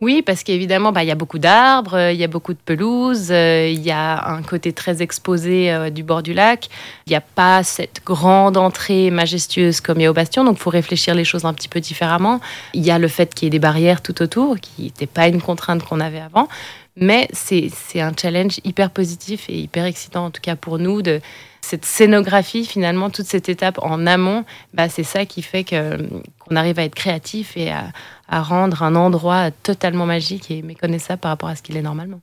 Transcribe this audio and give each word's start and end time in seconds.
Oui, 0.00 0.22
parce 0.22 0.44
qu'évidemment, 0.44 0.92
bah, 0.92 1.04
il 1.04 1.08
y 1.08 1.10
a 1.10 1.14
beaucoup 1.14 1.38
d'arbres, 1.38 1.94
euh, 1.94 2.12
il 2.12 2.18
y 2.18 2.24
a 2.24 2.26
beaucoup 2.26 2.54
de 2.54 2.58
pelouses, 2.64 3.30
euh, 3.30 3.68
il 3.68 3.82
y 3.82 3.90
a 3.90 4.30
un 4.30 4.42
côté 4.42 4.72
très 4.72 5.02
exposé 5.02 5.70
euh, 5.70 5.90
du 5.90 6.02
bord 6.02 6.22
du 6.22 6.32
lac. 6.32 6.68
Il 7.06 7.10
n'y 7.10 7.16
a 7.16 7.20
pas 7.20 7.62
cette 7.62 8.02
grande 8.02 8.56
entrée 8.56 9.10
majestueuse 9.10 9.82
comme 9.82 10.00
il 10.00 10.04
y 10.04 10.06
a 10.06 10.10
au 10.10 10.14
Bastion, 10.14 10.42
donc 10.42 10.56
il 10.56 10.62
faut 10.62 10.70
réfléchir 10.70 11.14
les 11.14 11.24
choses 11.24 11.44
un 11.44 11.52
petit 11.52 11.68
peu 11.68 11.80
différemment. 11.80 12.40
Il 12.72 12.82
y 12.82 12.90
a 12.90 12.98
le 12.98 13.08
fait 13.08 13.34
qu'il 13.34 13.44
y 13.44 13.48
ait 13.48 13.50
des 13.50 13.58
barrières 13.58 14.00
tout 14.00 14.22
autour, 14.22 14.58
qui 14.58 14.84
n'était 14.84 15.06
pas 15.06 15.28
une 15.28 15.42
contrainte 15.42 15.84
qu'on 15.84 16.00
avait 16.00 16.20
avant. 16.20 16.48
Mais 16.96 17.28
c'est 17.32 17.70
un 18.00 18.12
challenge 18.18 18.58
hyper 18.64 18.90
positif 18.90 19.50
et 19.50 19.58
hyper 19.58 19.84
excitant, 19.84 20.26
en 20.26 20.30
tout 20.30 20.40
cas 20.42 20.56
pour 20.56 20.78
nous, 20.78 21.02
de 21.02 21.20
cette 21.70 21.84
scénographie, 21.84 22.66
finalement, 22.66 23.10
toute 23.10 23.26
cette 23.26 23.48
étape 23.48 23.78
en 23.80 24.04
amont, 24.04 24.44
bah, 24.74 24.88
c'est 24.88 25.04
ça 25.04 25.24
qui 25.24 25.40
fait 25.40 25.62
qu'on 25.62 26.56
arrive 26.56 26.80
à 26.80 26.82
être 26.82 26.96
créatif 26.96 27.56
et 27.56 27.70
à, 27.70 27.92
à 28.28 28.42
rendre 28.42 28.82
un 28.82 28.96
endroit 28.96 29.52
totalement 29.52 30.04
magique 30.04 30.50
et 30.50 30.62
méconnaissable 30.62 31.20
par 31.20 31.30
rapport 31.30 31.48
à 31.48 31.54
ce 31.54 31.62
qu'il 31.62 31.76
est 31.76 31.82
normalement. 31.82 32.18